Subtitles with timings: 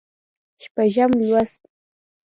[0.63, 1.61] شپږم لوست